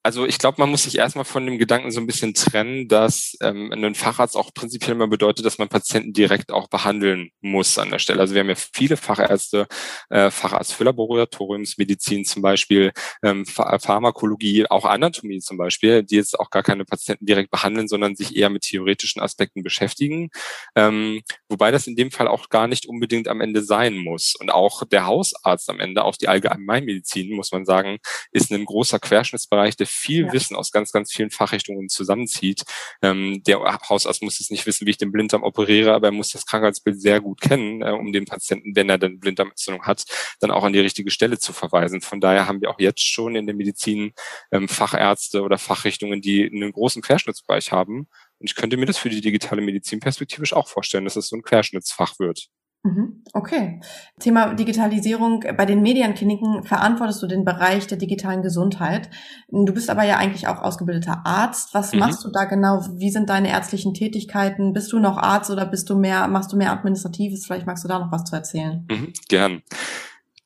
Also 0.08 0.24
ich 0.24 0.38
glaube, 0.38 0.54
man 0.58 0.70
muss 0.70 0.84
sich 0.84 0.96
erstmal 0.96 1.26
von 1.26 1.44
dem 1.44 1.58
Gedanken 1.58 1.90
so 1.90 2.00
ein 2.00 2.06
bisschen 2.06 2.32
trennen, 2.32 2.88
dass 2.88 3.36
ähm, 3.42 3.70
ein 3.72 3.94
Facharzt 3.94 4.38
auch 4.38 4.54
prinzipiell 4.54 4.92
immer 4.92 5.06
bedeutet, 5.06 5.44
dass 5.44 5.58
man 5.58 5.68
Patienten 5.68 6.14
direkt 6.14 6.50
auch 6.50 6.68
behandeln 6.70 7.30
muss 7.42 7.76
an 7.76 7.90
der 7.90 7.98
Stelle. 7.98 8.20
Also 8.20 8.32
wir 8.32 8.40
haben 8.40 8.48
ja 8.48 8.54
viele 8.54 8.96
Fachärzte, 8.96 9.66
äh, 10.08 10.30
Facharzt 10.30 10.72
für 10.72 10.84
Laboratoriumsmedizin 10.84 12.24
zum 12.24 12.40
Beispiel, 12.40 12.92
ähm, 13.22 13.44
Pharmakologie, 13.44 14.64
auch 14.70 14.86
Anatomie 14.86 15.40
zum 15.40 15.58
Beispiel, 15.58 16.02
die 16.02 16.14
jetzt 16.14 16.40
auch 16.40 16.48
gar 16.48 16.62
keine 16.62 16.86
Patienten 16.86 17.26
direkt 17.26 17.50
behandeln, 17.50 17.86
sondern 17.86 18.16
sich 18.16 18.34
eher 18.34 18.48
mit 18.48 18.62
theoretischen 18.62 19.20
Aspekten 19.20 19.62
beschäftigen. 19.62 20.30
Ähm, 20.74 21.20
wobei 21.50 21.70
das 21.70 21.86
in 21.86 21.96
dem 21.96 22.10
Fall 22.12 22.28
auch 22.28 22.48
gar 22.48 22.66
nicht 22.66 22.86
unbedingt 22.86 23.28
am 23.28 23.42
Ende 23.42 23.62
sein 23.62 23.98
muss. 23.98 24.36
Und 24.40 24.48
auch 24.48 24.84
der 24.84 25.04
Hausarzt 25.04 25.68
am 25.68 25.80
Ende, 25.80 26.02
auch 26.02 26.16
die 26.16 26.28
Allgemeinmedizin, 26.28 27.36
muss 27.36 27.52
man 27.52 27.66
sagen, 27.66 27.98
ist 28.32 28.50
ein 28.50 28.64
großer 28.64 28.98
Querschnittsbereich, 28.98 29.76
der 29.76 29.86
viel 29.98 30.26
ja. 30.26 30.32
Wissen 30.32 30.56
aus 30.56 30.70
ganz, 30.70 30.92
ganz 30.92 31.12
vielen 31.12 31.30
Fachrichtungen 31.30 31.88
zusammenzieht. 31.88 32.62
Ähm, 33.02 33.42
der 33.46 33.58
Hausarzt 33.88 34.22
muss 34.22 34.38
jetzt 34.38 34.50
nicht 34.50 34.66
wissen, 34.66 34.86
wie 34.86 34.90
ich 34.90 34.98
den 34.98 35.12
Blinddarm 35.12 35.42
operiere, 35.42 35.92
aber 35.94 36.08
er 36.08 36.12
muss 36.12 36.30
das 36.30 36.46
Krankheitsbild 36.46 37.00
sehr 37.00 37.20
gut 37.20 37.40
kennen, 37.40 37.82
äh, 37.82 37.90
um 37.90 38.12
den 38.12 38.24
Patienten, 38.24 38.74
wenn 38.74 38.88
er 38.88 38.98
dann 38.98 39.20
Blinddarmentzündung 39.20 39.84
hat, 39.84 40.04
dann 40.40 40.50
auch 40.50 40.64
an 40.64 40.72
die 40.72 40.80
richtige 40.80 41.10
Stelle 41.10 41.38
zu 41.38 41.52
verweisen. 41.52 42.00
Von 42.00 42.20
daher 42.20 42.46
haben 42.46 42.60
wir 42.60 42.70
auch 42.70 42.80
jetzt 42.80 43.02
schon 43.04 43.36
in 43.36 43.46
der 43.46 43.54
Medizin 43.54 44.12
ähm, 44.52 44.68
Fachärzte 44.68 45.42
oder 45.42 45.58
Fachrichtungen, 45.58 46.20
die 46.20 46.46
einen 46.46 46.72
großen 46.72 47.02
Querschnittsbereich 47.02 47.72
haben. 47.72 48.08
Und 48.38 48.50
ich 48.50 48.54
könnte 48.54 48.76
mir 48.76 48.86
das 48.86 48.98
für 48.98 49.10
die 49.10 49.20
digitale 49.20 49.60
Medizin 49.60 50.00
perspektivisch 50.00 50.52
auch 50.52 50.68
vorstellen, 50.68 51.04
dass 51.04 51.16
es 51.16 51.28
so 51.28 51.36
ein 51.36 51.42
Querschnittsfach 51.42 52.18
wird. 52.18 52.48
Mhm. 52.84 53.24
Okay. 53.32 53.80
Thema 54.20 54.54
Digitalisierung. 54.54 55.44
Bei 55.56 55.66
den 55.66 55.82
Medienkliniken 55.82 56.62
verantwortest 56.62 57.22
du 57.22 57.26
den 57.26 57.44
Bereich 57.44 57.86
der 57.86 57.98
digitalen 57.98 58.42
Gesundheit. 58.42 59.10
Du 59.48 59.72
bist 59.72 59.90
aber 59.90 60.04
ja 60.04 60.16
eigentlich 60.16 60.46
auch 60.46 60.62
ausgebildeter 60.62 61.22
Arzt. 61.24 61.74
Was 61.74 61.92
mhm. 61.92 62.00
machst 62.00 62.24
du 62.24 62.30
da 62.30 62.44
genau? 62.44 62.84
Wie 62.94 63.10
sind 63.10 63.28
deine 63.28 63.50
ärztlichen 63.50 63.94
Tätigkeiten? 63.94 64.72
Bist 64.72 64.92
du 64.92 65.00
noch 65.00 65.18
Arzt 65.18 65.50
oder 65.50 65.66
bist 65.66 65.90
du 65.90 65.98
mehr, 65.98 66.28
machst 66.28 66.52
du 66.52 66.56
mehr 66.56 66.72
Administratives? 66.72 67.46
Vielleicht 67.46 67.66
magst 67.66 67.84
du 67.84 67.88
da 67.88 67.98
noch 67.98 68.12
was 68.12 68.24
zu 68.24 68.36
erzählen. 68.36 68.86
Mhm, 68.90 69.12
gern. 69.28 69.62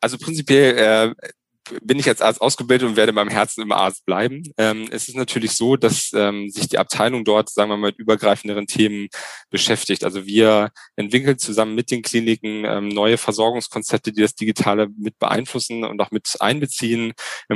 Also 0.01 0.17
prinzipiell 0.19 0.77
äh, 0.79 1.15
bin 1.83 1.99
ich 1.99 2.09
als 2.09 2.21
Arzt 2.21 2.41
ausgebildet 2.41 2.89
und 2.89 2.97
werde 2.97 3.13
beim 3.13 3.29
Herzen 3.29 3.63
immer 3.63 3.77
Arzt 3.77 4.05
bleiben. 4.05 4.43
Ähm, 4.59 4.89
es 4.91 5.09
ist 5.09 5.17
natürlich 5.17 5.53
so, 5.53 5.77
dass 5.77 6.11
ähm, 6.15 6.51
sich 6.51 6.69
die 6.69 6.79
Abteilung 6.79 7.25
dort, 7.25 7.51
sagen 7.51 7.71
wir 7.71 7.77
mal, 7.77 7.89
mit 7.89 7.99
übergreifenderen 7.99 8.67
Themen 8.67 9.09
beschäftigt. 9.51 10.05
Also 10.05 10.27
wir 10.27 10.71
entwickeln 10.97 11.39
zusammen 11.39 11.75
mit 11.75 11.91
den 11.91 12.03
Kliniken 12.03 12.65
ähm, 12.65 12.89
neue 12.89 13.19
Versorgungskonzepte, 13.19 14.13
die 14.13 14.21
das 14.21 14.35
Digitale 14.35 14.89
mit 14.97 15.19
beeinflussen 15.19 15.85
und 15.85 16.01
auch 16.01 16.11
mit 16.11 16.29
einbeziehen. 16.41 17.13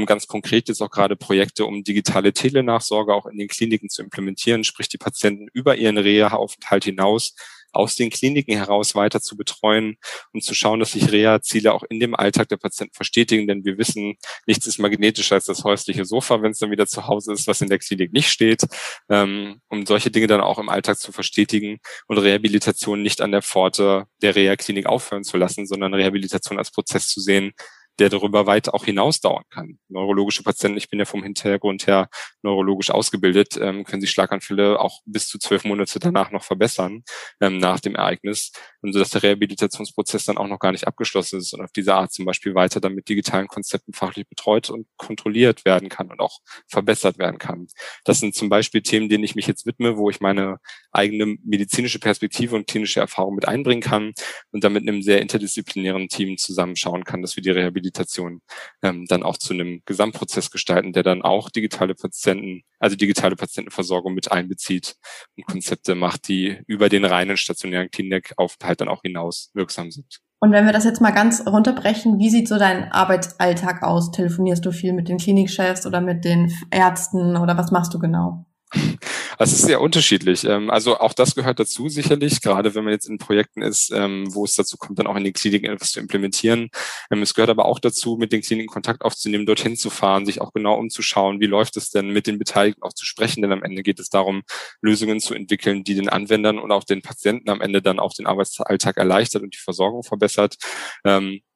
Ganz 0.06 0.26
konkret 0.26 0.68
jetzt 0.68 0.82
auch 0.82 0.90
gerade 0.90 1.16
Projekte, 1.16 1.64
um 1.64 1.82
digitale 1.82 2.32
Telenachsorge 2.32 3.12
auch 3.12 3.26
in 3.26 3.38
den 3.38 3.48
Kliniken 3.48 3.88
zu 3.88 4.02
implementieren, 4.02 4.62
sprich 4.62 4.88
die 4.88 4.98
Patienten 4.98 5.48
über 5.52 5.76
ihren 5.76 5.98
Reha-Aufenthalt 5.98 6.84
hinaus 6.84 7.34
aus 7.76 7.96
den 7.96 8.10
Kliniken 8.10 8.56
heraus 8.56 8.94
weiter 8.94 9.20
zu 9.20 9.36
betreuen 9.36 9.96
und 10.32 10.42
zu 10.42 10.54
schauen, 10.54 10.80
dass 10.80 10.92
sich 10.92 11.10
Reha-Ziele 11.10 11.72
auch 11.72 11.84
in 11.88 12.00
dem 12.00 12.14
Alltag 12.14 12.48
der 12.48 12.56
Patienten 12.56 12.94
verstetigen. 12.94 13.46
Denn 13.46 13.64
wir 13.64 13.78
wissen, 13.78 14.16
nichts 14.46 14.66
ist 14.66 14.78
magnetischer 14.78 15.36
als 15.36 15.46
das 15.46 15.64
häusliche 15.64 16.04
Sofa, 16.04 16.42
wenn 16.42 16.52
es 16.52 16.58
dann 16.58 16.70
wieder 16.70 16.86
zu 16.86 17.06
Hause 17.06 17.32
ist, 17.32 17.46
was 17.46 17.60
in 17.60 17.68
der 17.68 17.78
Klinik 17.78 18.12
nicht 18.12 18.28
steht, 18.28 18.62
ähm, 19.08 19.60
um 19.68 19.86
solche 19.86 20.10
Dinge 20.10 20.26
dann 20.26 20.40
auch 20.40 20.58
im 20.58 20.68
Alltag 20.68 20.98
zu 20.98 21.12
verstetigen 21.12 21.78
und 22.06 22.18
Rehabilitation 22.18 23.02
nicht 23.02 23.20
an 23.20 23.32
der 23.32 23.42
Pforte 23.42 24.06
der 24.22 24.34
Reha-Klinik 24.34 24.86
aufhören 24.86 25.24
zu 25.24 25.36
lassen, 25.36 25.66
sondern 25.66 25.94
Rehabilitation 25.94 26.58
als 26.58 26.70
Prozess 26.70 27.08
zu 27.08 27.20
sehen, 27.20 27.52
der 27.98 28.08
darüber 28.08 28.46
weit 28.46 28.68
auch 28.68 28.84
hinaus 28.84 29.20
dauern 29.20 29.44
kann. 29.50 29.78
Neurologische 29.88 30.42
Patienten, 30.42 30.78
ich 30.78 30.88
bin 30.88 30.98
ja 30.98 31.04
vom 31.04 31.22
Hintergrund 31.22 31.86
her 31.86 32.08
neurologisch 32.42 32.90
ausgebildet, 32.90 33.56
ähm, 33.60 33.84
können 33.84 34.00
sich 34.00 34.10
Schlaganfälle 34.10 34.80
auch 34.80 35.00
bis 35.06 35.28
zu 35.28 35.38
zwölf 35.38 35.64
Monate 35.64 35.98
danach 35.98 36.30
noch 36.30 36.44
verbessern, 36.44 37.02
ähm, 37.40 37.58
nach 37.58 37.80
dem 37.80 37.94
Ereignis, 37.94 38.52
und 38.82 38.92
so 38.92 38.98
dass 38.98 39.10
der 39.10 39.22
Rehabilitationsprozess 39.22 40.26
dann 40.26 40.38
auch 40.38 40.46
noch 40.46 40.58
gar 40.58 40.72
nicht 40.72 40.86
abgeschlossen 40.86 41.40
ist 41.40 41.52
und 41.52 41.60
auf 41.60 41.72
diese 41.72 41.94
Art 41.94 42.12
zum 42.12 42.24
Beispiel 42.24 42.54
weiter 42.54 42.80
dann 42.80 42.94
mit 42.94 43.08
digitalen 43.08 43.48
Konzepten 43.48 43.92
fachlich 43.92 44.28
betreut 44.28 44.70
und 44.70 44.86
kontrolliert 44.96 45.64
werden 45.64 45.88
kann 45.88 46.10
und 46.10 46.20
auch 46.20 46.38
verbessert 46.68 47.18
werden 47.18 47.38
kann. 47.38 47.66
Das 48.04 48.20
sind 48.20 48.34
zum 48.34 48.48
Beispiel 48.48 48.82
Themen, 48.82 49.08
denen 49.08 49.24
ich 49.24 49.34
mich 49.34 49.46
jetzt 49.46 49.66
widme, 49.66 49.96
wo 49.96 50.10
ich 50.10 50.20
meine 50.20 50.58
eigene 50.92 51.36
medizinische 51.44 51.98
Perspektive 51.98 52.54
und 52.54 52.66
klinische 52.66 53.00
Erfahrung 53.00 53.34
mit 53.34 53.48
einbringen 53.48 53.82
kann 53.82 54.12
und 54.52 54.64
damit 54.64 54.82
in 54.82 54.88
einem 54.88 55.02
sehr 55.02 55.20
interdisziplinären 55.20 56.08
Team 56.08 56.38
zusammenschauen 56.38 57.04
kann, 57.04 57.22
dass 57.22 57.36
wir 57.36 57.42
die 57.42 57.50
Rehabilitation 57.50 57.85
Rehabilitation 57.86 58.40
ähm, 58.82 59.06
dann 59.08 59.22
auch 59.22 59.36
zu 59.36 59.54
einem 59.54 59.82
Gesamtprozess 59.86 60.50
gestalten, 60.50 60.92
der 60.92 61.02
dann 61.02 61.22
auch 61.22 61.50
digitale 61.50 61.94
Patienten, 61.94 62.62
also 62.78 62.96
digitale 62.96 63.36
Patientenversorgung 63.36 64.14
mit 64.14 64.30
einbezieht 64.30 64.96
und 65.36 65.46
Konzepte 65.46 65.94
macht, 65.94 66.28
die 66.28 66.58
über 66.66 66.88
den 66.88 67.04
reinen 67.04 67.36
stationären 67.36 67.90
Klinikaufenthalt 67.90 68.80
dann 68.80 68.88
auch 68.88 69.02
hinaus 69.02 69.50
wirksam 69.54 69.90
sind. 69.90 70.18
Und 70.38 70.52
wenn 70.52 70.66
wir 70.66 70.72
das 70.72 70.84
jetzt 70.84 71.00
mal 71.00 71.12
ganz 71.12 71.46
runterbrechen, 71.46 72.18
wie 72.18 72.28
sieht 72.28 72.46
so 72.46 72.58
dein 72.58 72.92
Arbeitsalltag 72.92 73.82
aus? 73.82 74.10
Telefonierst 74.10 74.64
du 74.64 74.70
viel 74.70 74.92
mit 74.92 75.08
den 75.08 75.16
Klinikchefs 75.16 75.86
oder 75.86 76.02
mit 76.02 76.24
den 76.24 76.52
Ärzten 76.70 77.36
oder 77.36 77.56
was 77.56 77.70
machst 77.70 77.94
du 77.94 77.98
genau? 77.98 78.44
Also 79.38 79.52
es 79.52 79.60
ist 79.60 79.66
sehr 79.66 79.82
unterschiedlich. 79.82 80.44
Ähm, 80.44 80.70
also 80.70 80.98
auch 80.98 81.12
das 81.12 81.34
gehört 81.34 81.60
dazu 81.60 81.90
sicherlich, 81.90 82.40
gerade 82.40 82.74
wenn 82.74 82.84
man 82.84 82.92
jetzt 82.94 83.06
in 83.06 83.18
Projekten 83.18 83.60
ist, 83.60 83.92
ähm, 83.94 84.34
wo 84.34 84.44
es 84.44 84.54
dazu 84.54 84.78
kommt, 84.78 84.98
dann 84.98 85.06
auch 85.06 85.16
in 85.16 85.24
den 85.24 85.34
Kliniken 85.34 85.70
etwas 85.70 85.92
zu 85.92 86.00
implementieren. 86.00 86.70
Ähm, 87.10 87.20
es 87.20 87.34
gehört 87.34 87.50
aber 87.50 87.66
auch 87.66 87.78
dazu, 87.78 88.16
mit 88.18 88.32
den 88.32 88.40
Kliniken 88.40 88.72
Kontakt 88.72 89.02
aufzunehmen, 89.02 89.44
dorthin 89.44 89.76
zu 89.76 89.90
fahren, 89.90 90.24
sich 90.24 90.40
auch 90.40 90.54
genau 90.54 90.78
umzuschauen, 90.78 91.38
wie 91.40 91.46
läuft 91.46 91.76
es 91.76 91.90
denn, 91.90 92.08
mit 92.08 92.26
den 92.26 92.38
Beteiligten 92.38 92.82
auch 92.82 92.94
zu 92.94 93.04
sprechen, 93.04 93.42
denn 93.42 93.52
am 93.52 93.62
Ende 93.62 93.82
geht 93.82 94.00
es 94.00 94.08
darum, 94.08 94.42
Lösungen 94.80 95.20
zu 95.20 95.34
entwickeln, 95.34 95.84
die 95.84 95.94
den 95.94 96.08
Anwendern 96.08 96.58
und 96.58 96.72
auch 96.72 96.84
den 96.84 97.02
Patienten 97.02 97.50
am 97.50 97.60
Ende 97.60 97.82
dann 97.82 97.98
auch 97.98 98.14
den 98.14 98.26
Arbeitsalltag 98.26 98.96
erleichtert 98.96 99.42
und 99.42 99.54
die 99.54 99.58
Versorgung 99.58 100.02
verbessert. 100.02 100.56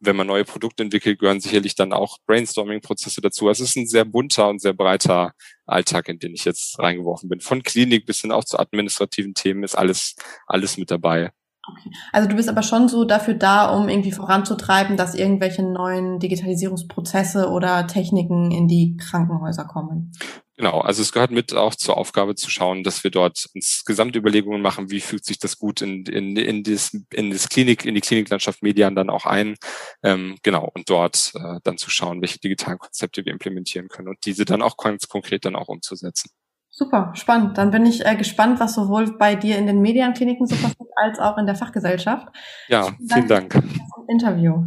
Wenn 0.02 0.16
man 0.16 0.26
neue 0.26 0.44
Produkte 0.44 0.82
entwickelt, 0.82 1.18
gehören 1.18 1.40
sicherlich 1.40 1.74
dann 1.74 1.92
auch 1.92 2.18
Brainstorming-Prozesse 2.26 3.20
dazu. 3.20 3.48
Also 3.48 3.64
es 3.64 3.70
ist 3.70 3.76
ein 3.76 3.86
sehr 3.86 4.04
bunter 4.04 4.48
und 4.48 4.60
sehr 4.60 4.72
breiter 4.72 5.32
Alltag, 5.70 6.08
in 6.08 6.18
den 6.18 6.34
ich 6.34 6.44
jetzt 6.44 6.78
reingeworfen 6.78 7.28
bin. 7.28 7.40
Von 7.40 7.62
Klinik 7.62 8.06
bis 8.06 8.20
hin 8.20 8.32
auch 8.32 8.44
zu 8.44 8.58
administrativen 8.58 9.34
Themen 9.34 9.62
ist 9.62 9.76
alles, 9.76 10.16
alles 10.46 10.76
mit 10.76 10.90
dabei. 10.90 11.32
Okay. 11.68 11.90
Also 12.12 12.28
du 12.28 12.36
bist 12.36 12.48
aber 12.48 12.62
schon 12.62 12.88
so 12.88 13.04
dafür 13.04 13.34
da, 13.34 13.74
um 13.74 13.88
irgendwie 13.88 14.12
voranzutreiben, 14.12 14.96
dass 14.96 15.14
irgendwelche 15.14 15.62
neuen 15.62 16.18
Digitalisierungsprozesse 16.18 17.50
oder 17.50 17.86
Techniken 17.86 18.50
in 18.50 18.66
die 18.66 18.96
Krankenhäuser 18.96 19.64
kommen. 19.64 20.12
Genau, 20.60 20.80
also 20.80 21.00
es 21.00 21.10
gehört 21.10 21.30
mit 21.30 21.54
auch 21.54 21.74
zur 21.74 21.96
Aufgabe 21.96 22.34
zu 22.34 22.50
schauen, 22.50 22.84
dass 22.84 23.02
wir 23.02 23.10
dort 23.10 23.46
uns 23.54 23.82
Gesamtüberlegungen 23.86 24.60
machen, 24.60 24.90
wie 24.90 25.00
fügt 25.00 25.24
sich 25.24 25.38
das 25.38 25.56
gut 25.56 25.80
in, 25.80 26.04
in, 26.04 26.36
in, 26.36 26.62
das, 26.64 26.94
in 27.14 27.30
das 27.30 27.48
Klinik, 27.48 27.86
in 27.86 27.94
die 27.94 28.02
Kliniklandschaft 28.02 28.62
Median 28.62 28.94
dann 28.94 29.08
auch 29.08 29.24
ein. 29.24 29.56
Ähm, 30.02 30.36
genau, 30.42 30.70
und 30.74 30.90
dort 30.90 31.32
äh, 31.34 31.60
dann 31.64 31.78
zu 31.78 31.88
schauen, 31.88 32.20
welche 32.20 32.40
digitalen 32.40 32.78
Konzepte 32.78 33.24
wir 33.24 33.32
implementieren 33.32 33.88
können 33.88 34.08
und 34.08 34.18
diese 34.26 34.44
dann 34.44 34.60
auch 34.60 34.76
ganz 34.76 35.08
konkret 35.08 35.46
dann 35.46 35.56
auch 35.56 35.68
umzusetzen. 35.68 36.28
Super, 36.68 37.12
spannend. 37.14 37.56
Dann 37.56 37.70
bin 37.70 37.86
ich 37.86 38.04
äh, 38.04 38.14
gespannt, 38.14 38.60
was 38.60 38.74
sowohl 38.74 39.16
bei 39.16 39.36
dir 39.36 39.56
in 39.56 39.66
den 39.66 39.80
Medienkliniken 39.80 40.46
so 40.46 40.56
passiert, 40.56 40.90
als 40.96 41.18
auch 41.20 41.38
in 41.38 41.46
der 41.46 41.54
Fachgesellschaft. 41.56 42.28
Ja, 42.68 42.84
vielen, 42.84 43.08
vielen 43.08 43.28
Dank. 43.28 43.52
Dank. 43.54 43.64
Interview. 44.08 44.66